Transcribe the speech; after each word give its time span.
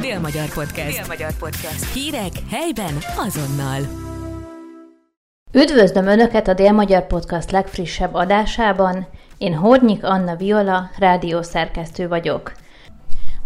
Dél-Magyar 0.00 0.48
Podcast. 0.54 0.98
Dél-Magyar 0.98 1.32
Podcast. 1.38 1.92
Hírek 1.92 2.32
helyben 2.50 2.94
azonnal. 3.16 3.80
Üdvözlöm 5.52 6.06
Önöket 6.06 6.48
a 6.48 6.54
Dél-Magyar 6.54 7.06
Podcast 7.06 7.50
legfrissebb 7.50 8.14
adásában. 8.14 9.06
Én 9.38 9.54
Hornyik 9.54 10.04
Anna 10.04 10.36
Viola, 10.36 10.90
rádiószerkesztő 10.98 12.08
vagyok. 12.08 12.52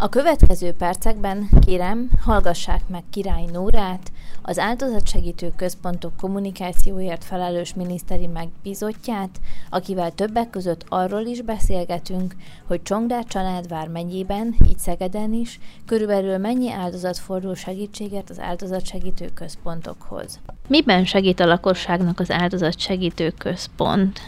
A 0.02 0.08
következő 0.08 0.72
percekben 0.72 1.48
kérem, 1.66 2.10
hallgassák 2.24 2.80
meg 2.88 3.02
Király 3.10 3.44
Nórát, 3.52 4.12
az 4.42 4.58
áldozatsegítő 4.58 5.52
központok 5.56 6.16
kommunikációért 6.16 7.24
felelős 7.24 7.74
miniszteri 7.74 8.26
megbízottját, 8.26 9.40
akivel 9.70 10.10
többek 10.10 10.50
között 10.50 10.84
arról 10.88 11.20
is 11.20 11.42
beszélgetünk, 11.42 12.34
hogy 12.66 12.82
Csongdár 12.82 13.24
családvár 13.24 13.88
megyében, 13.88 14.54
így 14.68 14.78
Szegeden 14.78 15.32
is, 15.32 15.58
körülbelül 15.86 16.38
mennyi 16.38 16.72
áldozat 16.72 17.18
fordul 17.18 17.54
segítségért 17.54 18.30
az 18.30 18.38
áldozatsegítő 18.38 19.30
központokhoz. 19.34 20.40
Miben 20.68 21.04
segít 21.04 21.40
a 21.40 21.46
lakosságnak 21.46 22.20
az 22.20 22.30
áldozatsegítő 22.30 23.30
központ? 23.38 24.20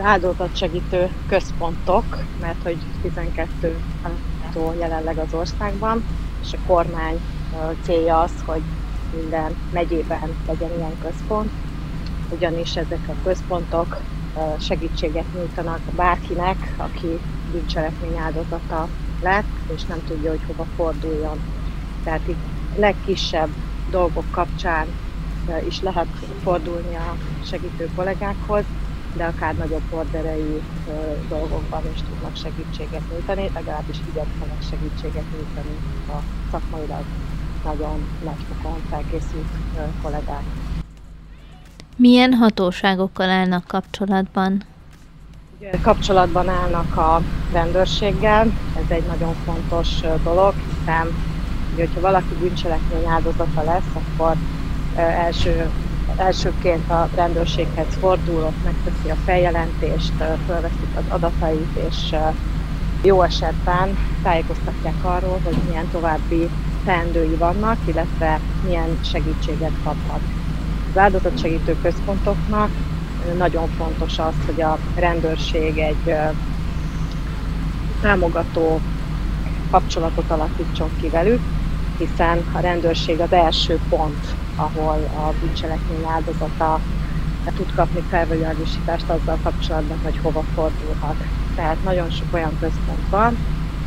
Áldozatsegítő 0.00 1.10
központok, 1.28 2.04
mert 2.40 2.62
hogy 2.62 2.78
12 3.02 3.76
található 4.56 4.78
jelenleg 4.78 5.18
az 5.18 5.34
országban, 5.34 6.04
és 6.42 6.52
a 6.52 6.66
kormány 6.66 7.20
célja 7.82 8.20
az, 8.20 8.32
hogy 8.44 8.62
minden 9.16 9.56
megyében 9.72 10.34
legyen 10.46 10.70
ilyen 10.76 10.98
központ, 10.98 11.50
ugyanis 12.30 12.76
ezek 12.76 13.08
a 13.08 13.14
központok 13.24 14.00
segítséget 14.58 15.32
nyújtanak 15.34 15.80
bárkinek, 15.96 16.74
aki 16.76 17.18
bűncselekmény 17.52 18.16
áldozata 18.16 18.88
lett, 19.22 19.44
és 19.74 19.84
nem 19.84 20.04
tudja, 20.06 20.30
hogy 20.30 20.40
hova 20.46 20.66
forduljon. 20.76 21.38
Tehát 22.04 22.28
itt 22.28 22.44
legkisebb 22.76 23.48
dolgok 23.90 24.24
kapcsán 24.30 24.86
is 25.66 25.80
lehet 25.80 26.06
fordulni 26.42 26.94
a 26.94 27.16
segítő 27.44 27.88
kollégákhoz, 27.94 28.64
de 29.16 29.24
akár 29.24 29.54
nagyobb 29.54 29.82
orderei 29.90 30.62
dolgokban 31.28 31.82
is 31.92 32.02
tudnak 32.02 32.36
segítséget 32.36 33.02
nyújtani, 33.10 33.50
legalábbis 33.54 34.00
igyekszenek 34.08 34.62
segítséget 34.62 35.24
nyújtani 35.30 35.76
a 36.08 36.22
szakmailag 36.50 37.04
nagyon 37.64 38.08
nagy 38.24 38.44
fokon 38.48 38.82
felkészült 38.90 39.46
kollégák. 40.02 40.42
Milyen 41.96 42.32
hatóságokkal 42.32 43.30
állnak 43.30 43.64
kapcsolatban? 43.66 44.62
Kapcsolatban 45.82 46.48
állnak 46.48 46.96
a 46.96 47.20
rendőrséggel, 47.52 48.46
ez 48.74 48.84
egy 48.88 49.06
nagyon 49.06 49.34
fontos 49.34 50.00
dolog, 50.22 50.54
hiszen 50.54 51.06
hogyha 51.76 52.00
valaki 52.00 52.34
bűncselekmény 52.34 53.06
áldozata 53.06 53.62
lesz, 53.62 53.90
akkor 53.92 54.36
első 54.96 55.70
elsőként 56.16 56.90
a 56.90 57.08
rendőrséghez 57.14 57.86
fordul, 58.00 58.52
megteszi 58.64 59.10
a 59.10 59.16
feljelentést, 59.24 60.12
fölveszik 60.46 60.96
az 60.96 61.04
adatait, 61.08 61.76
és 61.88 62.14
jó 63.02 63.22
esetben 63.22 63.98
tájékoztatják 64.22 65.04
arról, 65.04 65.40
hogy 65.44 65.56
milyen 65.68 65.88
további 65.90 66.48
teendői 66.84 67.34
vannak, 67.34 67.76
illetve 67.84 68.40
milyen 68.64 68.98
segítséget 69.04 69.72
kaphat. 69.84 70.20
Az 70.92 70.98
áldozatsegítő 70.98 71.76
központoknak 71.82 72.70
nagyon 73.38 73.68
fontos 73.68 74.18
az, 74.18 74.34
hogy 74.46 74.62
a 74.62 74.78
rendőrség 74.94 75.78
egy 75.78 76.14
támogató 78.00 78.80
kapcsolatot 79.70 80.30
alakítson 80.30 80.90
ki 81.00 81.08
velük, 81.08 81.40
hiszen 81.98 82.44
a 82.52 82.58
rendőrség 82.60 83.20
az 83.20 83.32
első 83.32 83.78
pont, 83.88 84.34
ahol 84.56 85.08
a 85.16 85.32
bűncselekmény 85.40 86.04
áldozata 86.06 86.80
tud 87.56 87.74
kapni 87.74 88.00
felvilágosítást 88.00 89.08
azzal 89.08 89.38
kapcsolatban, 89.42 89.98
hogy 90.02 90.18
hova 90.22 90.42
fordulhat. 90.54 91.16
Tehát 91.54 91.84
nagyon 91.84 92.10
sok 92.10 92.26
olyan 92.32 92.58
központ 92.60 93.08
van, 93.10 93.36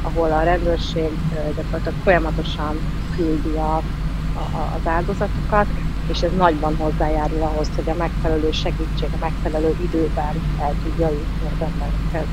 ahol 0.02 0.32
a 0.32 0.44
rendőrség 0.44 1.10
gyakorlatilag 1.56 1.98
folyamatosan 2.04 2.80
küldi 3.16 3.56
a, 3.56 3.76
a, 3.76 4.76
az 4.80 4.88
áldozatokat, 4.88 5.68
és 6.12 6.22
ez 6.22 6.32
nagyban 6.38 6.76
hozzájárul 6.76 7.42
ahhoz, 7.42 7.70
hogy 7.76 7.90
a 7.90 7.96
megfelelő 7.98 8.52
segítség 8.52 9.10
a 9.14 9.18
megfelelő 9.20 9.76
időben 9.82 10.42
el 10.62 10.74
tudja 10.84 11.10
jutni 11.10 11.48
az 11.54 11.68
emberekhez. 11.68 12.28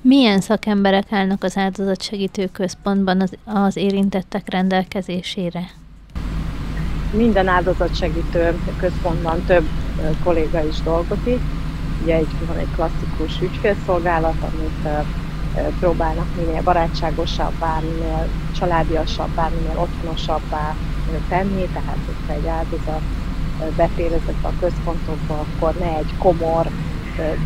Milyen 0.00 0.40
szakemberek 0.40 1.12
állnak 1.12 1.44
az 1.44 1.56
áldozatsegítő 1.56 2.48
központban 2.52 3.20
az, 3.20 3.32
az 3.44 3.76
érintettek 3.76 4.50
rendelkezésére? 4.50 5.70
Minden 7.10 7.48
áldozatsegítő 7.48 8.62
központban 8.76 9.44
több 9.44 9.70
kolléga 10.18 10.62
is 10.62 10.82
dolgozik. 10.82 11.44
Ugye 11.96 12.14
egy, 12.14 12.36
van 12.38 12.56
egy 12.58 12.70
klasszikus 12.70 13.40
ügyfélszolgálat, 13.40 14.42
amit 14.42 14.88
próbálnak 15.78 16.28
minél 16.32 16.62
barátságosabbá, 16.62 17.80
minél 17.80 18.30
családiasabbá, 18.50 19.48
minél 19.48 19.78
otthonosabbá 19.78 20.76
tenni, 21.26 21.68
tehát 21.68 22.04
hogyha 22.04 22.32
egy 22.32 22.46
áldozat 22.46 23.04
betér 23.74 24.12
ezekbe 24.12 24.48
a 24.48 24.52
központokba, 24.52 25.40
akkor 25.40 25.74
ne 25.74 25.86
egy 25.96 26.14
komor 26.16 26.72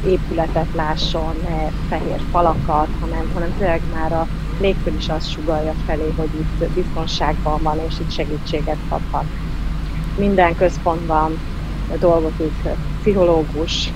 épületet 0.01 0.73
lásson, 0.73 1.37
ne 1.37 1.71
fehér 1.87 2.25
falakat, 2.31 2.95
hanem, 2.99 3.31
hanem 3.33 3.53
tényleg 3.55 3.85
már 3.85 4.13
a 4.13 4.29
légkör 4.57 4.93
is 4.95 5.09
azt 5.09 5.27
sugalja 5.29 5.75
felé, 5.75 6.13
hogy 6.13 6.35
itt 6.35 6.73
biztonságban 6.73 7.63
van, 7.63 7.79
és 7.79 7.99
itt 7.99 8.11
segítséget 8.11 8.81
kaphat. 8.89 9.29
Minden 10.17 10.57
központban 10.57 11.39
dolgozik 11.99 12.53
pszichológus, 13.01 13.93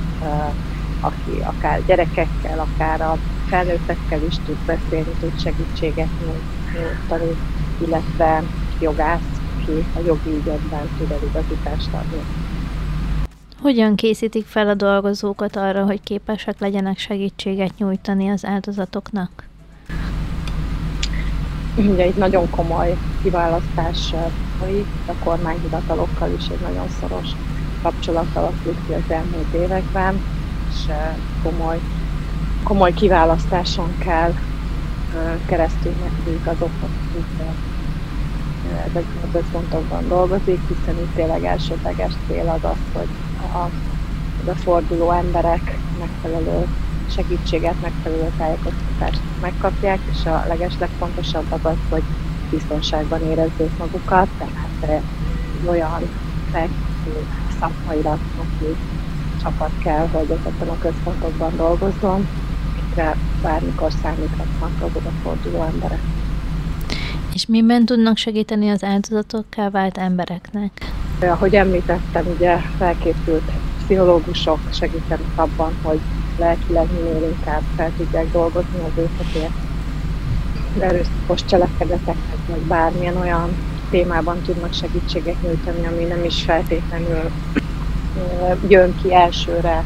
aki 1.00 1.40
akár 1.42 1.84
gyerekekkel, 1.86 2.58
akár 2.58 3.00
a 3.00 3.18
felnőttekkel 3.46 4.22
is 4.28 4.34
tud 4.46 4.56
beszélni, 4.66 5.10
tud 5.20 5.40
segítséget 5.40 6.08
nyújtani, 6.74 7.36
illetve 7.86 8.42
jogász, 8.80 9.40
aki 9.60 9.84
a 9.96 10.00
jogi 10.06 10.30
ügyekben 10.30 10.88
tud 10.98 11.10
eligazítást 11.10 11.88
adni. 11.92 12.22
Hogyan 13.60 13.94
készítik 13.94 14.46
fel 14.46 14.68
a 14.68 14.74
dolgozókat 14.74 15.56
arra, 15.56 15.84
hogy 15.84 16.00
képesek 16.02 16.58
legyenek 16.58 16.98
segítséget 16.98 17.72
nyújtani 17.78 18.28
az 18.28 18.44
áldozatoknak? 18.44 19.44
Ugye 21.76 22.06
itt 22.06 22.16
nagyon 22.16 22.50
komoly 22.50 22.96
kiválasztás 23.22 24.14
folyik, 24.58 24.88
a 25.06 25.14
kormányhivatalokkal 25.18 26.32
is 26.32 26.46
egy 26.46 26.60
nagyon 26.60 26.88
szoros 26.88 27.36
kapcsolat 27.82 28.36
alakult 28.36 28.80
ki 28.86 28.92
az 28.92 29.10
elmúlt 29.10 29.52
években, 29.54 30.22
és 30.68 30.90
komoly, 31.42 31.78
komoly 32.62 32.92
kiválasztáson 32.92 33.96
kell 33.98 34.32
keresztül 35.46 35.92
nekünk 35.92 36.46
azoknak, 36.46 36.90
akik 37.08 37.26
ezekben 38.86 39.22
a 39.22 39.30
központokban 39.30 40.08
dolgozik, 40.08 40.60
hiszen 40.66 40.98
itt 40.98 41.14
tényleg 41.14 41.44
elsődleges 41.44 42.14
cél 42.26 42.48
az 42.48 42.64
az, 42.64 42.78
hogy 42.92 43.08
a 43.34 43.68
beforduló 44.44 45.10
emberek 45.10 45.80
megfelelő 45.98 46.64
segítséget, 47.06 47.80
megfelelő 47.80 48.32
tájékoztatást 48.36 49.22
megkapják, 49.40 50.00
és 50.04 50.26
a 50.26 50.44
legeslegfontosabb 50.46 51.46
az 51.48 51.60
az, 51.62 51.76
hogy 51.88 52.04
biztonságban 52.50 53.22
érezzék 53.22 53.76
magukat, 53.78 54.28
tehát 54.38 55.02
egy 55.60 55.66
olyan 55.66 56.00
felkészült 56.50 57.26
szakmailag 57.60 58.18
csapat 59.42 59.70
kell, 59.78 60.08
hogy 60.08 60.30
ezekben 60.30 60.68
a 60.68 60.78
központokban 60.78 61.56
dolgozzon, 61.56 62.26
akikre 62.72 63.16
bármikor 63.42 63.92
számíthatnak 63.92 64.70
az 64.80 64.90
odaforduló 64.92 65.62
emberek. 65.62 66.00
És 67.34 67.46
miben 67.46 67.84
tudnak 67.84 68.16
segíteni 68.16 68.70
az 68.70 68.84
áldozatokká 68.84 69.70
vált 69.70 69.98
embereknek? 69.98 70.70
Ahogy 71.20 71.54
említettem, 71.54 72.26
ugye 72.26 72.58
felkészült 72.76 73.52
pszichológusok 73.76 74.60
segítenek 74.72 75.26
abban, 75.34 75.72
hogy 75.82 75.98
lelkileg 76.36 76.86
minél 76.92 77.22
inkább 77.22 77.62
fel 77.76 77.92
tudják 77.96 78.30
dolgozni 78.30 78.78
az 78.78 78.92
őket 78.96 79.67
erőszakos 80.80 81.44
cselekedeteknek, 81.44 82.46
vagy 82.46 82.60
bármilyen 82.60 83.16
olyan 83.16 83.50
témában 83.90 84.42
tudnak 84.42 84.72
segítséget 84.72 85.42
nyújtani, 85.42 85.86
ami 85.86 86.04
nem 86.04 86.24
is 86.24 86.42
feltétlenül 86.42 87.30
jön 88.68 88.94
ki 89.02 89.14
elsőre 89.14 89.84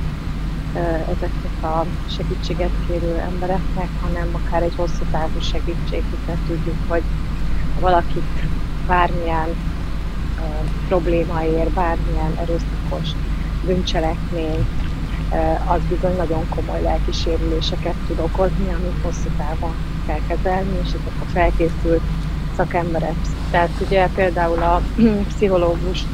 ezeknek 1.09 1.63
a 1.63 1.87
segítséget 2.09 2.71
kérő 2.87 3.19
embereknek, 3.19 3.89
hanem 4.01 4.29
akár 4.33 4.63
egy 4.63 4.75
hosszú 4.75 5.05
távú 5.11 5.41
segítség, 5.41 6.03
hiszen 6.11 6.39
tudjuk, 6.47 6.77
hogy 6.89 7.03
valakit 7.81 8.43
bármilyen 8.87 9.49
probléma 10.89 11.45
ér, 11.45 11.71
bármilyen 11.71 12.33
erőszakos 12.37 13.11
bűncselekmény, 13.67 14.67
az 15.69 15.81
bizony 15.89 16.17
nagyon 16.17 16.49
komoly 16.49 16.83
lelki 16.83 17.13
sérüléseket 17.13 17.95
tud 18.07 18.19
okozni, 18.19 18.73
amit 18.73 19.03
hosszú 19.03 19.29
távon 19.37 19.75
kell 20.07 20.21
kezelni, 20.27 20.79
és 20.83 20.89
ezek 20.89 21.21
a 21.21 21.25
felkészült 21.33 22.03
szakemberek. 22.57 23.15
Tehát 23.51 23.71
ugye 23.81 24.09
például 24.15 24.63
a 24.63 24.81
pszichológus 25.29 26.05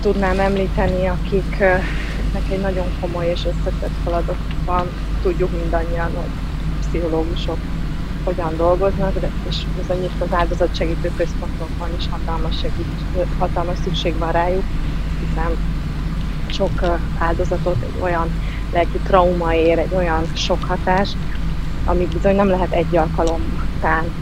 tudnám 0.00 0.40
említeni, 0.40 1.06
akiknek 1.06 2.50
egy 2.50 2.60
nagyon 2.60 2.86
komoly 3.00 3.26
és 3.26 3.44
összetett 3.44 3.94
feladat 4.04 4.36
van. 4.64 4.86
Tudjuk 5.22 5.50
mindannyian, 5.60 6.10
hogy 6.14 6.30
pszichológusok 6.80 7.58
hogyan 8.24 8.56
dolgoznak, 8.56 9.18
de 9.20 9.30
és 9.48 9.56
bizony 9.80 10.04
itt 10.04 10.20
az 10.20 10.32
áldozatsegítő 10.32 11.12
központokban 11.16 11.88
is 11.98 12.08
hatalmas, 12.10 12.58
segít, 12.58 13.26
hatalmas 13.38 13.78
szükség 13.84 14.18
van 14.18 14.32
rájuk, 14.32 14.64
hiszen 15.20 15.56
sok 16.46 16.98
áldozatot 17.18 17.76
egy 17.82 18.02
olyan 18.02 18.28
lelki 18.72 18.98
trauma 18.98 19.54
ér, 19.54 19.78
egy 19.78 19.94
olyan 19.94 20.24
sok 20.34 20.64
hatás, 20.64 21.10
amit 21.90 22.12
bizony 22.12 22.34
nem 22.34 22.48
lehet 22.48 22.72
egy 22.72 22.96
alkalommal, 22.96 24.12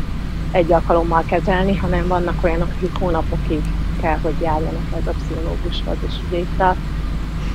egy 0.51 0.73
alkalommal 0.73 1.25
kezelni, 1.25 1.77
hanem 1.77 2.07
vannak 2.07 2.45
olyanok, 2.45 2.69
akik 2.77 2.99
hónapokig 2.99 3.63
kell, 4.01 4.19
hogy 4.19 4.41
járjanak 4.41 4.93
ez 4.99 5.07
a 5.07 5.15
pszichológushoz. 5.19 5.97
És 6.07 6.15
ugye 6.29 6.39
itt 6.39 6.61
a 6.61 6.77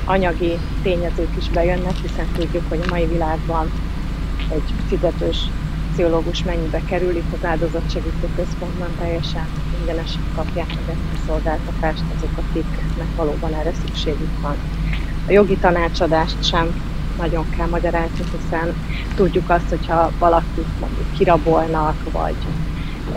anyagi 0.05 0.59
tényezők 0.81 1.35
is 1.37 1.49
bejönnek, 1.49 1.95
hiszen 2.01 2.27
tudjuk, 2.35 2.63
hogy 2.69 2.79
a 2.85 2.89
mai 2.89 3.05
világban 3.05 3.71
egy 4.49 4.73
fizetős 4.87 5.37
pszichológus 5.91 6.43
mennyibe 6.43 6.81
kerül, 6.85 7.15
itt 7.15 7.33
az 7.33 7.45
áldozatsegítő 7.45 8.27
központban 8.35 8.89
teljesen 8.99 9.47
ingyenesen 9.79 10.21
kapják 10.35 10.67
meg 10.67 10.95
ezt 10.95 11.21
a 11.21 11.25
szolgáltatást 11.27 12.03
azok, 12.15 12.37
akiknek 12.37 13.15
valóban 13.15 13.53
erre 13.53 13.71
szükségük 13.85 14.41
van. 14.41 14.55
A 15.27 15.31
jogi 15.31 15.57
tanácsadást 15.57 16.43
sem 16.43 16.92
nagyon 17.17 17.49
kell 17.49 17.67
magyarázni, 17.67 18.23
hiszen 18.31 18.73
tudjuk 19.15 19.49
azt, 19.49 19.69
hogyha 19.69 20.11
valakit 20.19 20.79
mondjuk 20.79 21.11
kirabolnak, 21.17 21.95
vagy 22.11 22.35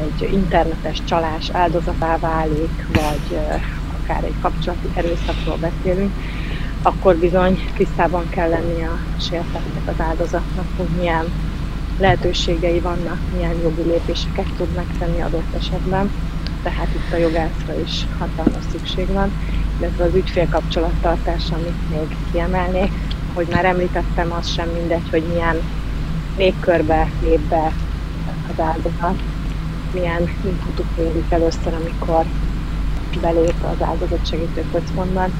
egy 0.00 0.32
internetes 0.32 1.04
csalás 1.04 1.50
áldozatá 1.52 2.19
válik, 2.19 2.87
vagy 2.93 3.38
akár 4.02 4.25
egy 4.25 4.40
kapcsolati 4.40 4.88
erőszakról 4.94 5.56
beszélünk, 5.56 6.12
akkor 6.82 7.16
bizony 7.16 7.70
tisztában 7.76 8.28
kell 8.28 8.48
lenni 8.48 8.82
a 8.82 8.98
sértettek 9.20 9.82
az 9.87 10.00
áldozatnak, 10.00 10.66
hogy 10.76 10.88
milyen 10.98 11.25
lehetőségei 11.98 12.81
vannak, 12.81 13.19
milyen 13.34 13.60
jogi 13.62 13.82
lépéseket 13.82 14.46
tud 14.56 14.75
megtenni 14.75 15.20
adott 15.20 15.54
esetben. 15.58 16.10
Tehát 16.62 16.88
itt 16.94 17.12
a 17.12 17.16
jogászra 17.16 17.81
is 17.84 18.06
hatalmas 18.19 18.64
szükség 18.70 19.06
van, 19.06 19.32
illetve 19.78 20.04
az 20.04 20.14
ügyfélkapcsolattartás, 20.14 21.43
amit 21.50 21.90
még 21.90 22.16
kiemelnék, 22.32 22.93
hogy 23.37 23.47
már 23.49 23.65
említettem, 23.65 24.33
az 24.33 24.49
sem 24.49 24.69
mindegy, 24.69 25.11
hogy 25.11 25.23
milyen 25.23 25.56
légkörbe 26.37 27.09
lép 27.21 27.41
be 27.41 27.73
az 28.49 28.61
áldozat, 28.61 29.23
milyen 29.93 30.31
inputok 30.44 30.87
érik 30.99 31.31
először, 31.31 31.75
amikor 31.75 32.25
belép 33.21 33.55
az 33.62 33.87
áldozatsegítő 33.87 34.65
központban. 34.73 35.33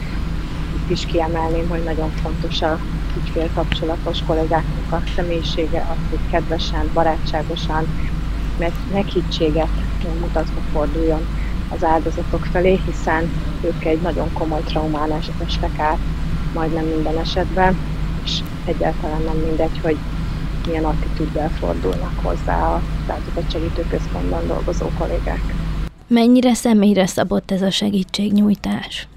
Itt 0.75 0.91
is 0.91 1.07
kiemelném, 1.07 1.69
hogy 1.69 1.83
nagyon 1.85 2.11
fontos 2.11 2.63
a 2.63 2.79
ügyfélkapcsolatos 3.17 4.19
kollégáknak 4.27 4.93
a 4.93 5.03
személyisége, 5.15 5.87
az, 5.91 5.97
hogy 6.11 6.31
kedvesen, 6.31 6.91
barátságosan, 6.93 7.87
meghittséget 8.93 9.69
mutatva 10.21 10.61
forduljon 10.73 11.27
az 11.69 11.85
áldozatok 11.85 12.45
felé, 12.45 12.81
hiszen 12.85 13.31
ők 13.61 13.85
egy 13.85 14.01
nagyon 14.01 14.33
komoly 14.33 14.63
traumán 14.63 15.13
estek 15.47 15.79
át 15.79 15.99
majdnem 16.57 16.85
minden 16.85 17.19
esetben, 17.19 17.86
egyáltalán 18.67 19.23
nem 19.23 19.37
mindegy, 19.37 19.81
hogy 19.83 19.97
milyen 20.67 20.85
attitűddel 20.85 21.51
fordulnak 21.51 22.13
hozzá 22.23 22.75
a 22.75 22.83
segítő 23.51 23.87
központban 23.91 24.47
dolgozó 24.47 24.87
kollégák. 24.99 25.55
Mennyire 26.07 26.55
személyre 26.55 27.07
szabott 27.07 27.51
ez 27.51 27.63
a 27.63 27.71
segítségnyújtás? 27.71 29.09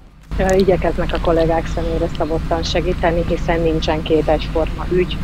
Igyekeznek 0.56 1.12
a 1.12 1.20
kollégák 1.20 1.66
személyre 1.66 2.08
szabottan 2.16 2.62
segíteni, 2.62 3.24
hiszen 3.28 3.60
nincsen 3.60 4.02
két 4.02 4.28
egyforma 4.28 4.86
ügy, 4.92 5.16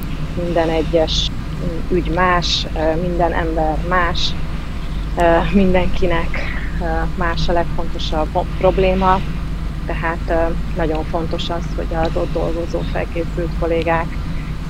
minden 0.45 0.69
egyes 0.69 1.31
ügy 1.91 2.11
más, 2.15 2.67
minden 3.03 3.33
ember 3.33 3.77
más, 3.89 4.35
mindenkinek 5.53 6.43
más 7.17 7.49
a 7.49 7.53
legfontosabb 7.53 8.29
probléma, 8.59 9.21
tehát 9.87 10.53
nagyon 10.77 11.05
fontos 11.05 11.51
az, 11.51 11.65
hogy 11.77 11.95
az 11.95 12.11
ott 12.17 12.33
dolgozó 12.33 12.81
felkészült 12.93 13.51
kollégák 13.59 14.17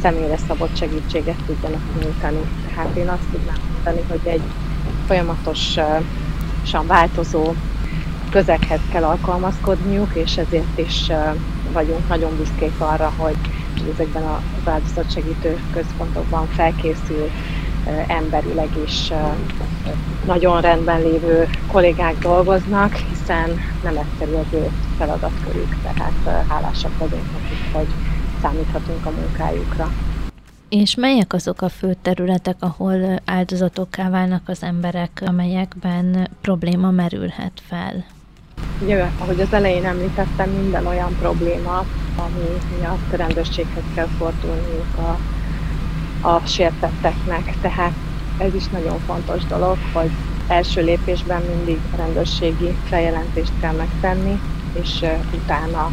személyre 0.03 0.37
szabott 0.37 0.77
segítséget 0.77 1.43
tudjanak 1.47 1.81
nyújtani. 2.03 2.41
Tehát 2.69 2.97
én 2.97 3.09
azt 3.09 3.29
tudnám 3.33 3.57
mondani, 3.73 4.07
hogy 4.09 4.21
egy 4.33 4.43
folyamatosan 5.07 6.87
változó 6.87 7.55
közeghez 8.31 8.81
kell 8.93 9.05
alkalmazkodniuk, 9.05 10.15
és 10.15 10.37
ezért 10.37 10.79
is 10.79 11.07
vagyunk 11.73 12.09
nagyon 12.09 12.37
büszkék 12.37 12.81
arra, 12.81 13.13
hogy 13.17 13.37
ezekben 13.95 14.23
az 14.23 14.69
áldozatsegítő 14.69 15.59
központokban 15.73 16.47
felkészült 16.47 17.31
emberileg 18.09 18.69
is 18.87 19.13
nagyon 20.27 20.61
rendben 20.61 21.01
lévő 21.01 21.49
kollégák 21.67 22.19
dolgoznak, 22.19 22.95
hiszen 22.95 23.51
nem 23.83 23.97
egyszerű 23.97 24.33
az 24.33 24.53
ő 24.53 24.71
feladatkörük, 24.99 25.77
tehát 25.83 26.47
hálásak 26.49 26.99
vagyunk 26.99 27.33
nekik, 27.33 27.73
hogy 27.73 27.87
számíthatunk 28.43 29.07
a 29.07 29.11
munkájukra. 29.11 29.93
És 30.69 30.95
melyek 30.95 31.33
azok 31.33 31.63
a 31.63 31.69
fő 31.69 31.97
területek, 32.03 32.57
ahol 32.59 33.21
áldozatokká 33.25 34.11
válnak 34.11 34.43
az 34.47 34.63
emberek, 34.63 35.23
amelyekben 35.27 36.31
probléma 36.41 36.91
merülhet 36.91 37.63
fel? 37.67 38.05
Ugye, 38.83 39.11
ahogy 39.19 39.41
az 39.41 39.53
elején 39.53 39.85
említettem, 39.85 40.51
minden 40.51 40.87
olyan 40.87 41.17
probléma, 41.21 41.85
ami 42.17 42.77
miatt 42.79 43.17
rendőrséghez 43.17 43.83
kell 43.95 44.09
fordulniuk 44.19 44.99
a, 44.99 45.19
a 46.27 46.47
sértetteknek. 46.47 47.55
Tehát 47.61 47.93
ez 48.39 48.55
is 48.55 48.67
nagyon 48.69 48.99
fontos 49.07 49.45
dolog, 49.45 49.77
hogy 49.93 50.11
első 50.49 50.83
lépésben 50.83 51.43
mindig 51.43 51.79
rendőrségi 51.97 52.77
feljelentést 52.85 53.53
kell 53.61 53.75
megtenni, 53.75 54.41
és 54.73 55.05
utána 55.35 55.91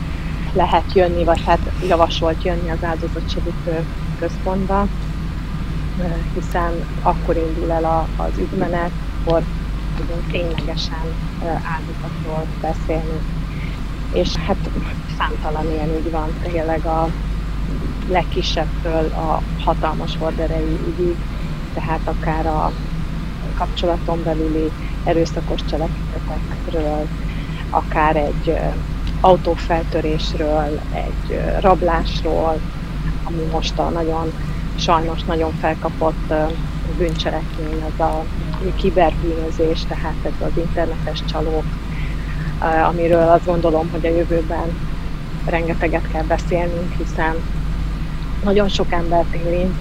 lehet 0.53 0.93
jönni, 0.93 1.23
vagy 1.23 1.43
hát 1.45 1.59
javasolt 1.87 2.43
jönni 2.43 2.69
az 2.69 2.83
áldozatsegítő 2.83 3.85
központba, 4.19 4.87
hiszen 6.33 6.71
akkor 7.01 7.35
indul 7.35 7.71
el 7.71 8.07
az 8.17 8.37
ügymenet, 8.37 8.91
akkor 9.21 9.43
tudunk 9.97 10.31
ténylegesen 10.31 11.05
áldozatról 11.43 12.45
beszélni. 12.61 13.19
És 14.13 14.35
hát 14.35 14.69
számtalan 15.17 15.71
ilyen 15.71 15.89
ügy 15.89 16.11
van, 16.11 16.29
tényleg 16.43 16.85
a 16.85 17.09
legkisebbtől 18.07 19.05
a 19.05 19.41
hatalmas 19.63 20.17
horderejű 20.17 20.77
ügyig, 20.87 21.15
tehát 21.73 22.01
akár 22.03 22.45
a 22.45 22.71
kapcsolaton 23.57 24.23
belüli 24.23 24.71
erőszakos 25.03 25.59
cselekedetekről, 25.69 27.07
akár 27.69 28.15
egy 28.15 28.57
autófeltörésről, 29.21 30.79
egy 30.93 31.41
rablásról, 31.59 32.59
ami 33.23 33.43
most 33.51 33.79
a 33.79 33.89
nagyon, 33.89 34.31
sajnos 34.77 35.23
nagyon 35.23 35.51
felkapott 35.51 36.33
bűncselekmény, 36.97 37.83
az 37.93 38.05
a 38.05 38.25
kiberbűnözés, 38.75 39.85
tehát 39.87 40.15
ez 40.23 40.47
az 40.47 40.57
internetes 40.57 41.23
csalók, 41.31 41.63
amiről 42.89 43.29
azt 43.29 43.45
gondolom, 43.45 43.89
hogy 43.91 44.05
a 44.05 44.09
jövőben 44.09 44.92
rengeteget 45.45 46.07
kell 46.07 46.23
beszélnünk, 46.23 46.91
hiszen 46.91 47.35
nagyon 48.41 48.67
sok 48.67 48.91
embert 48.91 49.33
érint, 49.35 49.75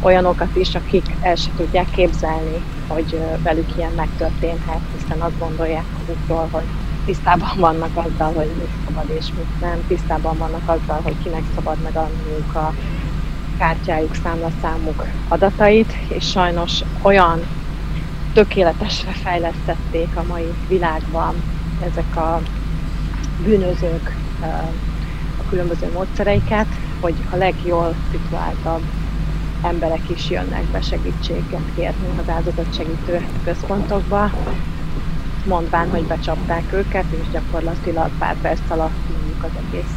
olyanokat 0.00 0.56
is, 0.56 0.74
akik 0.74 1.16
el 1.20 1.34
se 1.34 1.52
tudják 1.56 1.90
képzelni, 1.90 2.64
hogy 2.86 3.20
velük 3.42 3.76
ilyen 3.76 3.92
megtörténhet, 3.92 4.80
hiszen 4.92 5.20
azt 5.20 5.38
gondolják 5.38 5.84
magukról, 5.98 6.48
hogy 6.50 6.64
tisztában 7.04 7.52
vannak 7.56 7.96
azzal, 7.96 8.32
hogy 8.32 8.48
mit 8.58 8.70
szabad 8.84 9.10
és 9.10 9.32
mit 9.36 9.60
nem, 9.60 9.86
tisztában 9.86 10.36
vannak 10.36 10.68
azzal, 10.68 11.00
hogy 11.00 11.18
kinek 11.18 11.44
szabad 11.54 11.78
megadniuk 11.82 12.54
a 12.54 12.74
kártyájuk, 13.58 14.14
számlaszámuk 14.14 15.06
adatait, 15.28 15.92
és 16.08 16.24
sajnos 16.30 16.80
olyan 17.02 17.40
tökéletesre 18.32 19.12
fejlesztették 19.12 20.16
a 20.16 20.22
mai 20.22 20.54
világban 20.68 21.34
ezek 21.80 22.16
a 22.16 22.40
bűnözők 23.36 24.16
különböző 25.54 25.92
módszereiket, 25.92 26.66
hogy 27.00 27.14
a 27.30 27.36
legjól 27.36 27.94
szituáltabb 28.10 28.82
emberek 29.62 30.08
is 30.08 30.30
jönnek 30.30 30.64
be 30.64 30.80
segítséget 30.80 31.74
kérni 31.74 32.18
az 32.18 32.28
áldozatsegítő 32.28 33.26
központokba, 33.44 34.30
mondván, 35.46 35.90
hogy 35.90 36.04
becsapták 36.04 36.72
őket, 36.72 37.04
és 37.10 37.26
gyakorlatilag 37.32 38.10
pár 38.18 38.36
perc 38.40 38.70
alatt 38.70 38.98
mondjuk 39.12 39.42
az 39.42 39.50
egész 39.66 39.94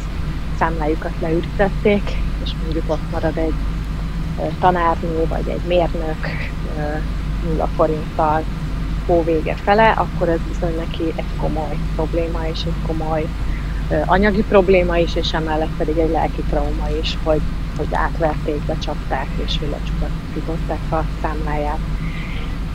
számlájukat 0.58 1.14
leürítették, 1.20 2.02
és 2.44 2.54
mondjuk 2.62 2.84
ott 2.86 3.10
marad 3.10 3.36
egy 3.36 3.54
tanárnő, 4.60 5.26
vagy 5.28 5.48
egy 5.48 5.62
mérnök 5.66 6.26
nulla 7.44 7.66
forinttal, 7.66 8.44
hóvége 9.06 9.54
fele, 9.54 9.90
akkor 9.90 10.28
ez 10.28 10.40
bizony 10.48 10.76
neki 10.76 11.12
egy 11.16 11.36
komoly 11.36 11.78
probléma 11.94 12.46
és 12.46 12.62
egy 12.64 12.82
komoly 12.86 13.26
anyagi 14.06 14.42
probléma 14.42 14.96
is, 14.96 15.14
és 15.14 15.32
emellett 15.32 15.76
pedig 15.76 15.98
egy 15.98 16.10
lelki 16.10 16.42
trauma 16.50 16.88
is, 17.00 17.18
hogy, 17.22 17.40
hogy 17.76 17.86
átverték, 17.92 18.64
becsapták, 18.66 19.26
és 19.44 19.58
hogy 19.58 19.68
lecsupatították 19.68 20.92
a 20.92 21.04
számláját. 21.22 21.78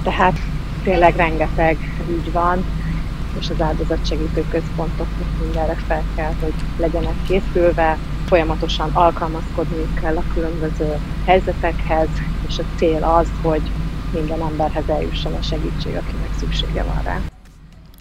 Tehát 0.03 0.39
tényleg 0.83 1.15
rengeteg 1.15 1.77
ügy 2.09 2.31
van, 2.31 2.65
és 3.39 3.49
az 3.49 3.61
áldozatsegítő 3.61 4.45
központoknak 4.49 5.27
mindenre 5.41 5.75
fel 5.87 6.03
kell, 6.15 6.33
hogy 6.39 6.53
legyenek 6.77 7.15
készülve, 7.27 7.97
folyamatosan 8.25 8.89
alkalmazkodniuk 8.93 9.95
kell 9.95 10.17
a 10.17 10.23
különböző 10.33 10.97
helyzetekhez, 11.25 12.07
és 12.47 12.59
a 12.59 12.63
cél 12.75 13.03
az, 13.03 13.27
hogy 13.41 13.61
minden 14.13 14.41
emberhez 14.41 14.89
eljusson 14.89 15.33
a 15.33 15.41
segítség, 15.41 15.95
akinek 15.95 16.29
szüksége 16.37 16.83
van 16.83 17.01
rá. 17.03 17.19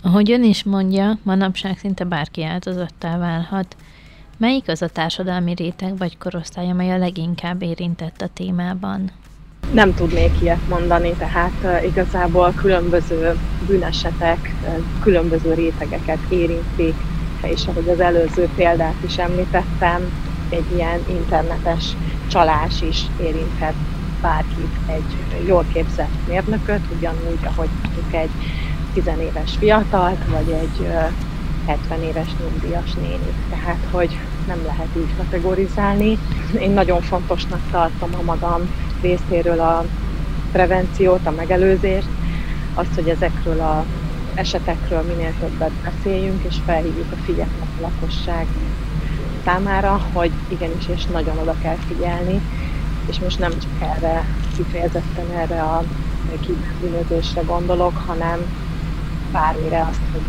Ahogy 0.05 0.31
ön 0.31 0.45
is 0.45 0.63
mondja, 0.63 1.19
manapság 1.23 1.79
szinte 1.79 2.05
bárki 2.05 2.45
áldozattá 2.45 3.19
válhat. 3.19 3.77
Melyik 4.37 4.69
az 4.69 4.83
a 4.83 4.89
társadalmi 4.89 5.55
réteg 5.55 5.99
vagy 5.99 6.19
korosztály, 6.19 6.71
amely 6.71 6.91
a 6.91 6.99
leginkább 6.99 7.63
érintett 7.63 8.21
a 8.21 8.29
témában? 8.35 9.11
Nem 9.73 9.95
tudnék 9.95 10.31
ilyet 10.41 10.69
mondani, 10.69 11.13
tehát 11.19 11.85
igazából 11.85 12.53
különböző 12.57 13.39
bűnesetek, 13.67 14.55
különböző 15.01 15.55
rétegeket 15.55 16.19
érintik, 16.29 16.95
és 17.43 17.67
ahogy 17.67 17.89
az 17.89 18.01
előző 18.01 18.49
példát 18.55 19.03
is 19.05 19.19
említettem, 19.19 20.13
egy 20.49 20.67
ilyen 20.75 21.01
internetes 21.09 21.97
csalás 22.31 22.83
is 22.83 23.07
érinthet 23.21 23.75
bárkit, 24.23 24.77
egy 24.87 25.47
jól 25.47 25.65
képzett 25.73 26.27
mérnököt, 26.29 26.81
ugyanúgy, 26.97 27.39
ahogy 27.45 27.69
egy 28.11 28.31
tizenéves 28.93 29.57
fiatalt, 29.59 30.25
vagy 30.29 30.51
egy 30.51 30.89
70 31.67 32.03
éves 32.03 32.29
nyugdíjas 32.41 32.95
néni. 32.95 33.33
Tehát, 33.51 33.79
hogy 33.91 34.19
nem 34.47 34.59
lehet 34.67 34.89
így 34.97 35.17
kategorizálni. 35.17 36.19
Én 36.61 36.71
nagyon 36.71 37.01
fontosnak 37.01 37.61
tartom 37.71 38.11
a 38.19 38.23
magam 38.23 38.61
részéről 39.01 39.61
a 39.61 39.85
prevenciót, 40.53 41.27
a 41.27 41.31
megelőzést, 41.31 42.09
azt, 42.75 42.95
hogy 42.95 43.09
ezekről 43.09 43.61
a 43.61 43.85
esetekről 44.35 45.03
minél 45.03 45.33
többet 45.41 45.73
beszéljünk, 45.73 46.43
és 46.49 46.57
felhívjuk 46.67 47.13
a 47.13 47.23
figyelmet 47.25 47.69
a 47.79 47.81
lakosság 47.81 48.47
számára, 49.45 50.01
hogy 50.13 50.31
igenis, 50.49 50.89
és 50.95 51.05
nagyon 51.05 51.39
oda 51.39 51.55
kell 51.63 51.77
figyelni, 51.89 52.41
és 53.07 53.19
most 53.19 53.39
nem 53.39 53.51
csak 53.51 53.91
erre, 53.97 54.25
kifejezetten 54.57 55.31
erre 55.37 55.63
a 55.63 55.85
kibűnözésre 56.41 57.41
gondolok, 57.41 58.03
hanem 58.07 58.39
bármire 59.33 59.87
azt, 59.91 60.01
hogy 60.13 60.23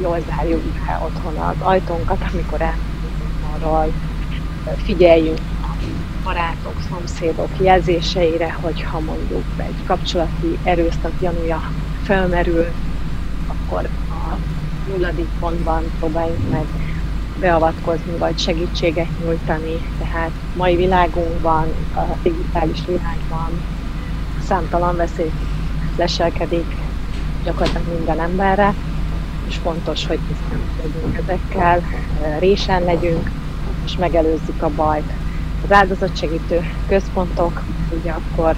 jól 0.00 0.20
zárjuk 0.28 0.62
be 0.62 1.00
otthon 1.04 1.36
az 1.36 1.56
ajtónkat, 1.58 2.24
amikor 2.32 2.60
elmegyünk 2.60 3.22
arról, 3.54 3.92
figyeljünk 4.84 5.40
barátok, 6.24 6.80
szomszédok 6.88 7.48
jelzéseire, 7.60 8.52
hogyha 8.60 9.00
mondjuk 9.00 9.44
egy 9.56 9.84
kapcsolati 9.86 10.58
erőszak 10.62 11.12
gyanúja 11.20 11.70
felmerül, 12.02 12.66
akkor 13.46 13.88
a 14.10 14.36
nulladik 14.88 15.28
pontban 15.38 15.82
próbáljunk 15.98 16.50
meg 16.50 16.64
beavatkozni, 17.40 18.16
vagy 18.18 18.38
segítséget 18.38 19.08
nyújtani. 19.24 19.76
Tehát 19.98 20.30
mai 20.56 20.76
világunkban, 20.76 21.66
a 21.94 22.00
digitális 22.22 22.84
világban 22.86 23.50
számtalan 24.46 24.96
veszély 24.96 25.30
leselkedik 25.96 26.83
gyakorlatilag 27.44 27.96
minden 27.96 28.20
emberre, 28.20 28.74
és 29.46 29.56
fontos, 29.56 30.06
hogy 30.06 30.18
tisztán 30.18 30.60
legyünk 30.82 31.16
ezekkel, 31.16 31.82
résen 32.38 32.82
legyünk, 32.82 33.30
és 33.84 33.96
megelőzzük 33.96 34.62
a 34.62 34.70
bajt. 34.74 35.12
Az 35.64 35.72
áldozatsegítő 35.72 36.60
központok 36.88 37.62
ugye 38.00 38.12
akkor 38.12 38.56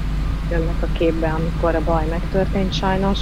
jönnek 0.50 0.82
a 0.82 0.86
képbe, 0.92 1.28
amikor 1.28 1.74
a 1.74 1.84
baj 1.84 2.06
megtörtént 2.10 2.72
sajnos. 2.72 3.20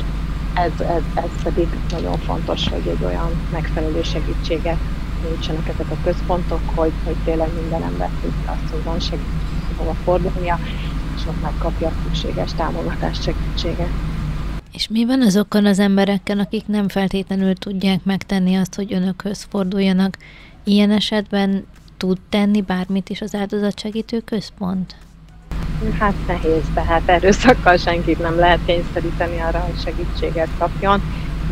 Ez, 0.54 0.80
ez, 0.80 1.02
ez 1.14 1.42
pedig 1.42 1.68
nagyon 1.90 2.18
fontos, 2.18 2.68
hogy 2.68 2.86
egy 2.86 3.04
olyan 3.04 3.30
megfelelő 3.52 4.02
segítséget 4.02 4.78
nyújtsanak 5.22 5.68
ezek 5.68 5.90
a 5.90 5.96
központok, 6.04 6.60
hogy, 6.74 6.92
hogy 7.04 7.16
tényleg 7.24 7.48
minden 7.60 7.82
ember 7.82 8.10
tudja 8.22 8.50
azt, 8.50 8.72
hogy 8.72 8.82
van 8.84 9.00
segítség, 9.00 9.76
hova 9.76 9.94
fordulnia, 10.04 10.58
és 11.16 11.22
ott 11.26 11.42
megkapja 11.42 11.88
a 11.88 11.92
szükséges 12.02 12.52
támogatást, 12.52 13.22
segítséget. 13.22 13.90
És 14.74 14.88
mi 14.88 15.04
van 15.04 15.22
azokkal 15.22 15.66
az 15.66 15.78
emberekkel, 15.78 16.38
akik 16.38 16.66
nem 16.66 16.88
feltétlenül 16.88 17.54
tudják 17.54 18.04
megtenni 18.04 18.54
azt, 18.54 18.74
hogy 18.74 18.92
önökhöz 18.92 19.46
forduljanak? 19.50 20.16
Ilyen 20.64 20.90
esetben 20.90 21.66
tud 21.96 22.18
tenni 22.28 22.62
bármit 22.62 23.08
is 23.08 23.20
az 23.20 23.34
áldozatsegítő 23.34 24.20
központ? 24.20 24.96
Hát 25.98 26.14
nehéz, 26.26 26.62
tehát 26.74 27.08
erőszakkal 27.08 27.76
senkit 27.76 28.18
nem 28.18 28.38
lehet 28.38 28.60
kényszeríteni 28.66 29.40
arra, 29.40 29.58
hogy 29.58 29.80
segítséget 29.80 30.48
kapjon. 30.58 31.02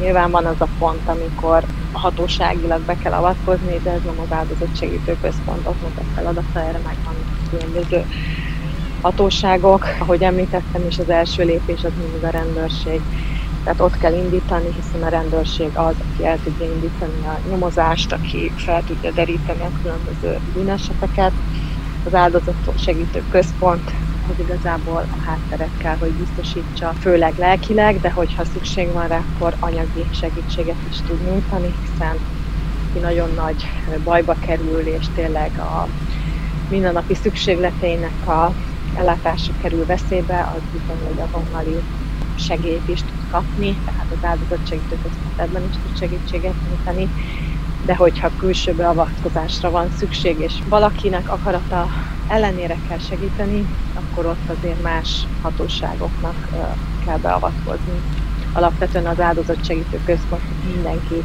Nyilván 0.01 0.31
van 0.31 0.45
az 0.45 0.61
a 0.61 0.69
pont, 0.79 1.09
amikor 1.09 1.65
hatóságilag 1.93 2.81
be 2.81 2.97
kell 2.97 3.13
avatkozni, 3.13 3.81
de 3.83 3.91
ez 3.91 4.01
nem 4.05 4.21
az 4.21 4.33
áldozatsegítő 4.33 5.17
központoknak 5.21 5.99
a 5.99 6.03
feladata, 6.15 6.61
erre 6.61 6.81
megvan 6.85 7.15
különböző 7.51 8.05
hatóságok. 9.03 9.85
Ahogy 9.99 10.23
említettem 10.23 10.87
is, 10.87 10.99
az 10.99 11.09
első 11.09 11.45
lépés 11.45 11.85
az 11.85 11.93
mindig 11.97 12.25
a 12.25 12.31
rendőrség. 12.31 13.03
Tehát 13.63 13.81
ott 13.81 13.97
kell 13.97 14.15
indítani, 14.15 14.73
hiszen 14.73 15.03
a 15.03 15.09
rendőrség 15.09 15.71
az, 15.77 15.95
aki 15.99 16.25
el 16.27 16.39
tudja 16.39 16.67
indítani 16.67 17.27
a 17.27 17.41
nyomozást, 17.49 18.13
aki 18.13 18.53
fel 18.57 18.83
tudja 18.83 19.11
deríteni 19.11 19.61
a 19.61 19.71
különböző 19.83 20.41
bűneseteket. 20.55 21.33
Az 22.05 22.15
áldozatot 22.15 22.79
segítő 22.79 23.25
központ 23.29 23.91
az 24.31 24.39
igazából 24.39 25.07
a 25.11 25.23
hátteret 25.25 25.77
kell, 25.77 25.97
hogy 25.97 26.13
biztosítsa, 26.13 26.93
főleg 27.01 27.35
lelkileg, 27.39 28.01
de 28.01 28.11
hogyha 28.11 28.45
szükség 28.45 28.93
van 28.93 29.09
rá, 29.09 29.23
akkor 29.35 29.57
anyagi 29.59 30.05
segítséget 30.11 30.77
is 30.91 30.97
tud 31.07 31.25
nyújtani, 31.25 31.75
hiszen 31.81 32.17
ki 32.93 32.99
nagyon 32.99 33.31
nagy 33.35 33.67
bajba 34.05 34.37
kerül, 34.41 34.81
és 34.81 35.07
tényleg 35.15 35.59
a 35.59 35.89
mindennapi 36.69 37.15
szükségleteinek 37.15 38.27
a 38.27 38.53
ellátása 38.97 39.53
kerül 39.63 39.87
veszélybe, 39.87 40.51
az 40.55 40.63
bizony, 40.71 41.07
hogy 41.07 41.21
azonnali 41.21 41.83
segélyt 42.35 42.89
is 42.89 43.01
tud 43.01 43.27
kapni, 43.31 43.77
tehát 43.85 44.07
az 44.11 44.25
áldozatsegítő 44.25 44.99
központ 45.03 45.41
ebben 45.41 45.63
is 45.69 45.77
tud 45.83 45.97
segítséget 45.97 46.55
nyújtani, 46.69 47.09
de 47.85 47.95
hogyha 47.97 48.37
külső 48.37 48.75
beavatkozásra 48.75 49.71
van 49.71 49.91
szükség, 49.91 50.39
és 50.41 50.63
valakinek 50.69 51.29
akarata 51.29 51.89
ellenére 52.29 52.81
kell 52.89 52.99
segíteni, 52.99 53.67
akkor 53.95 54.27
ott 54.27 54.49
azért 54.49 54.83
más 54.83 55.27
hatóságoknak 55.43 56.49
kell 57.05 57.19
beavatkozni. 57.19 58.05
Alapvetően 58.53 59.07
az 59.07 59.21
áldozatsegítő 59.21 60.01
központ 60.05 60.43
mindenki 60.75 61.25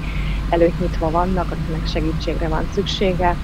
előtt 0.50 0.80
nyitva 0.80 1.10
vannak, 1.10 1.52
akinek 1.52 1.86
segítségre 1.86 2.48
van 2.48 2.68
szüksége, 2.72 3.38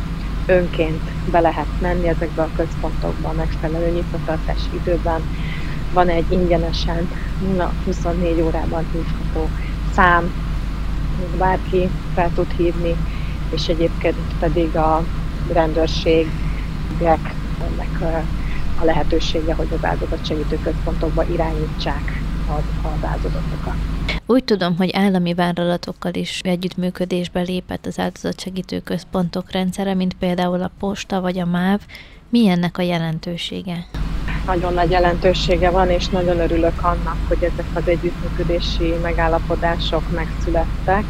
önként 0.45 1.01
be 1.31 1.39
lehet 1.39 1.67
menni 1.79 2.07
ezekbe 2.07 2.41
a 2.41 2.51
központokba 2.55 3.29
a 3.29 3.33
megfelelő 3.33 3.89
nyitvatartási 3.89 4.67
időben. 4.71 5.21
Van 5.93 6.09
egy 6.09 6.31
ingyenesen 6.31 7.07
24 7.85 8.41
órában 8.41 8.85
hívható 8.91 9.49
szám, 9.93 10.33
bárki 11.37 11.89
fel 12.13 12.31
tud 12.33 12.51
hívni, 12.51 12.95
és 13.49 13.67
egyébként 13.67 14.33
pedig 14.39 14.75
a 14.75 15.03
rendőrségek 15.53 17.35
ennek 17.59 18.01
a 18.81 18.85
lehetősége, 18.85 19.53
hogy 19.53 19.67
az 19.73 19.85
áldozatsegítő 19.85 20.59
központokba 20.59 21.23
irányítsák 21.23 22.23
az, 22.45 22.63
az 22.81 23.07
áldozatokat. 23.07 24.02
Úgy 24.25 24.43
tudom, 24.43 24.77
hogy 24.77 24.89
állami 24.93 25.33
vállalatokkal 25.33 26.13
is 26.13 26.39
együttműködésbe 26.43 27.41
lépett 27.41 27.85
az 27.85 27.99
áldozatsegítő 27.99 28.79
központok 28.79 29.51
rendszere, 29.51 29.93
mint 29.93 30.13
például 30.13 30.61
a 30.61 30.71
posta 30.79 31.21
vagy 31.21 31.39
a 31.39 31.45
MÁV. 31.45 31.79
Mi 32.29 32.47
ennek 32.47 32.77
a 32.77 32.81
jelentősége? 32.81 33.85
Nagyon 34.45 34.73
nagy 34.73 34.91
jelentősége 34.91 35.69
van, 35.69 35.89
és 35.89 36.07
nagyon 36.07 36.39
örülök 36.39 36.83
annak, 36.83 37.17
hogy 37.27 37.37
ezek 37.43 37.65
az 37.73 37.87
együttműködési 37.87 38.93
megállapodások 39.01 40.11
megszülettek, 40.11 41.03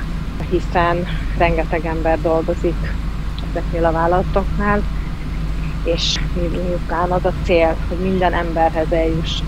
hiszen 0.50 1.08
rengeteg 1.38 1.86
ember 1.86 2.22
dolgozik 2.22 2.94
ezeknél 3.50 3.86
a 3.86 3.92
vállalatoknál, 3.92 4.84
és 5.84 6.20
miután 6.36 7.12
az 7.12 7.26
a 7.26 7.34
cél, 7.44 7.78
hogy 7.88 7.98
minden 7.98 8.34
emberhez 8.34 8.92
eljuss 8.92 9.42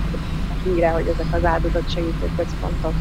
híre, 0.63 0.89
hogy 0.89 1.07
ezek 1.07 1.33
az 1.33 1.45
áldozatsegítő 1.45 2.29
központok 2.35 2.93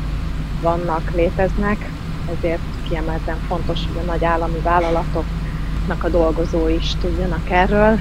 vannak, 0.65 1.11
léteznek, 1.15 1.91
ezért 2.37 2.61
kiemelten 2.89 3.37
fontos, 3.49 3.87
hogy 3.87 3.97
a 4.03 4.11
nagy 4.11 4.25
állami 4.25 4.59
vállalatoknak 4.63 6.05
a 6.05 6.09
dolgozói 6.09 6.75
is 6.75 6.95
tudjanak 7.01 7.51
erről, 7.51 7.99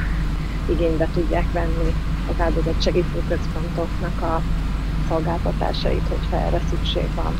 igénybe 0.69 1.07
tudják 1.13 1.51
venni 1.51 1.93
az 2.29 2.41
áldozatsegítő 2.41 3.23
központoknak 3.27 4.21
a 4.21 4.41
szolgáltatásait, 5.07 6.07
hogyha 6.07 6.45
erre 6.45 6.61
szükség 6.69 7.07
van. 7.15 7.33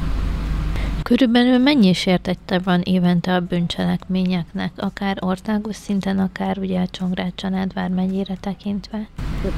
Körülbelül 1.03 1.57
mennyi 1.57 1.93
sértette 1.93 2.59
van 2.59 2.81
évente 2.81 3.33
a 3.33 3.39
bűncselekményeknek, 3.39 4.71
akár 4.75 5.17
országos 5.19 5.75
szinten, 5.75 6.19
akár 6.19 6.57
ugye 6.57 6.79
a 6.79 6.87
Csongrád 6.87 7.31
Csanádvár 7.35 7.89
megyére 7.89 8.35
tekintve? 8.39 9.07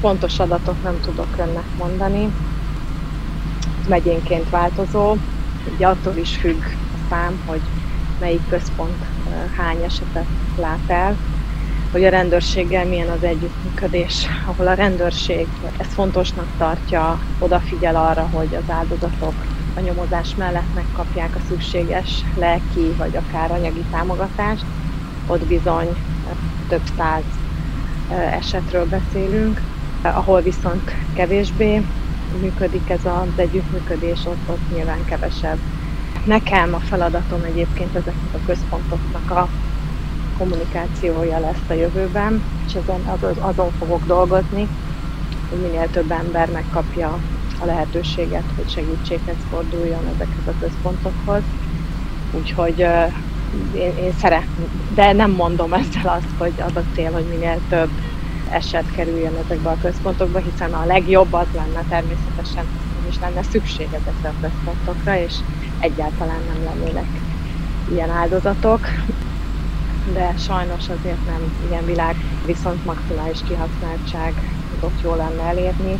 Pontos 0.01 0.39
adatot 0.39 0.83
nem 0.83 0.99
tudok 1.01 1.27
önnek 1.37 1.65
mondani. 1.77 2.33
Megyénként 3.87 4.49
változó, 4.49 5.15
ugye 5.73 5.87
attól 5.87 6.15
is 6.15 6.35
függ 6.35 6.61
a 6.63 6.97
szám, 7.09 7.43
hogy 7.45 7.61
melyik 8.19 8.47
központ 8.49 9.05
hány 9.57 9.83
esetet 9.83 10.25
lát 10.57 10.79
el, 10.87 11.15
hogy 11.91 12.03
a 12.03 12.09
rendőrséggel 12.09 12.85
milyen 12.85 13.09
az 13.09 13.23
együttműködés, 13.23 14.27
ahol 14.45 14.67
a 14.67 14.73
rendőrség 14.73 15.47
ezt 15.77 15.93
fontosnak 15.93 16.47
tartja, 16.57 17.19
odafigyel 17.39 17.95
arra, 17.95 18.27
hogy 18.27 18.55
az 18.55 18.69
áldozatok 18.69 19.33
a 19.75 19.79
nyomozás 19.79 20.35
mellett 20.35 20.73
megkapják 20.73 21.35
a 21.35 21.39
szükséges 21.47 22.23
lelki 22.35 22.93
vagy 22.97 23.15
akár 23.15 23.51
anyagi 23.51 23.83
támogatást. 23.91 24.65
Ott 25.27 25.45
bizony 25.45 25.87
több 26.67 26.83
száz 26.97 27.23
esetről 28.31 28.85
beszélünk, 28.85 29.61
ahol 30.01 30.41
viszont 30.41 30.91
kevésbé 31.13 31.81
működik 32.41 32.89
ez 32.89 33.05
az 33.05 33.27
együttműködés, 33.35 34.25
ott, 34.25 34.49
ott 34.49 34.75
nyilván 34.75 35.05
kevesebb. 35.05 35.57
Nekem 36.25 36.73
a 36.73 36.79
feladatom 36.79 37.43
egyébként 37.43 37.95
ezeknek 37.95 38.33
a 38.33 38.45
központoknak 38.45 39.31
a 39.31 39.49
kommunikációja 40.37 41.39
lesz 41.39 41.69
a 41.69 41.73
jövőben, 41.73 42.43
és 42.67 42.75
azon, 42.75 43.01
azon 43.39 43.71
fogok 43.79 44.05
dolgozni, 44.05 44.67
hogy 45.49 45.59
minél 45.59 45.89
több 45.89 46.11
ember 46.11 46.49
megkapja 46.51 47.19
a 47.59 47.65
lehetőséget, 47.65 48.43
hogy 48.55 48.69
segítséghez 48.69 49.35
forduljon 49.49 50.05
ezekhez 50.15 50.47
a 50.47 50.59
központokhoz. 50.59 51.41
Úgyhogy 52.31 52.79
én, 53.73 53.97
én 53.97 54.13
szeretném, 54.19 54.69
de 54.93 55.13
nem 55.13 55.31
mondom 55.31 55.73
ezzel 55.73 56.07
azt, 56.17 56.37
hogy 56.37 56.53
az 56.57 56.75
a 56.75 56.83
cél, 56.93 57.11
hogy 57.11 57.25
minél 57.29 57.59
több 57.69 57.89
eset 58.51 58.91
kerüljön 58.91 59.35
ezekbe 59.35 59.69
a 59.69 59.77
központokba, 59.81 60.39
hiszen 60.39 60.73
a 60.73 60.85
legjobb 60.85 61.33
az 61.33 61.47
lenne 61.53 61.83
természetesen, 61.89 62.65
hogy 62.99 63.09
is 63.09 63.19
lenne 63.19 63.43
szükség 63.43 63.87
ezekre 63.91 64.29
a 64.29 64.33
központokra, 64.41 65.17
és 65.17 65.33
egyáltalán 65.79 66.41
nem 66.53 66.63
lennének 66.63 67.07
ilyen 67.91 68.09
áldozatok. 68.09 68.79
De 70.13 70.33
sajnos 70.37 70.89
azért 70.89 71.25
nem 71.25 71.53
ilyen 71.69 71.85
világ, 71.85 72.15
viszont 72.45 72.85
maximális 72.85 73.39
kihasználtság 73.47 74.33
ott 74.79 75.01
jó 75.03 75.15
lenne 75.15 75.43
elérni, 75.43 75.99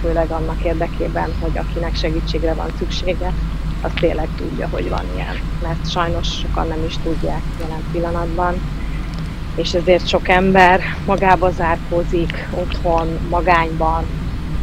főleg 0.00 0.30
annak 0.30 0.64
érdekében, 0.64 1.30
hogy 1.40 1.58
akinek 1.58 1.94
segítségre 1.94 2.54
van 2.54 2.70
szüksége, 2.78 3.32
az 3.82 3.92
tényleg 4.00 4.28
tudja, 4.36 4.68
hogy 4.68 4.88
van 4.88 5.04
ilyen. 5.14 5.36
Mert 5.62 5.90
sajnos 5.90 6.28
sokan 6.28 6.68
nem 6.68 6.84
is 6.84 6.98
tudják 6.98 7.42
jelen 7.60 7.82
pillanatban, 7.92 8.54
és 9.54 9.74
ezért 9.74 10.08
sok 10.08 10.28
ember 10.28 10.80
magába 11.06 11.50
zárkózik, 11.50 12.48
otthon, 12.50 13.18
magányban, 13.30 14.04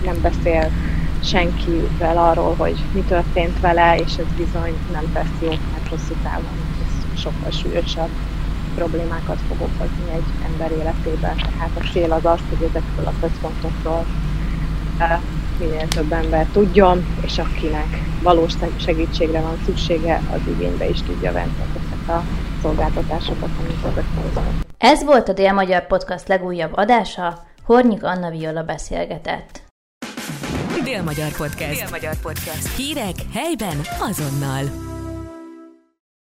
nem 0.06 0.22
beszél 0.22 0.72
senkivel 1.24 2.18
arról, 2.18 2.56
hogy 2.58 2.76
mi 2.94 3.02
történt 3.02 3.60
vele, 3.60 3.96
és 3.96 4.16
ez 4.18 4.26
bizony 4.38 4.74
nem 4.92 5.12
tesz 5.14 5.42
jót, 5.42 5.60
mert 5.72 5.88
hosszú 5.90 6.14
távon 6.24 6.58
ez 6.86 7.20
sokkal 7.20 7.52
súlyosabb 7.52 8.10
problémákat 8.76 9.40
fog 9.48 9.58
okozni 9.62 10.12
egy 10.14 10.52
ember 10.52 10.72
életében. 10.72 11.36
Tehát 11.36 11.72
a 11.80 11.88
cél 11.94 12.12
az 12.12 12.26
az, 12.26 12.40
hogy 12.50 12.68
ezekről 12.70 13.06
a 13.06 13.14
központokról 13.20 14.06
minél 15.60 15.88
több 15.88 16.12
ember 16.12 16.46
tudjon, 16.52 17.06
és 17.22 17.38
akinek 17.38 18.02
valós 18.24 18.54
segítségre 18.76 19.42
van 19.42 19.58
szüksége, 19.66 20.22
az 20.32 20.40
igénybe 20.56 20.90
is 20.90 21.02
tudja 21.02 21.32
venni 21.32 21.54
ezeket 21.70 22.16
a 22.16 22.24
szolgáltatásokat, 22.62 23.50
amit 23.60 23.86
ezek 23.92 24.06
Ez 24.82 25.04
volt 25.04 25.30
a 25.30 25.34
Dél-Magyar 25.34 25.88
Podcast 25.88 26.28
legújabb 26.28 26.72
adása, 26.74 27.44
Hornyik 27.66 28.04
Anna 28.04 28.30
Viola 28.30 28.64
beszélgetett. 28.64 29.62
Dél-Magyar 30.84 31.32
Podcast. 31.32 31.82
Dél-Magyar 31.82 32.16
Podcast. 32.22 32.76
Hírek 32.76 33.16
helyben 33.34 33.78
azonnal. 34.00 34.91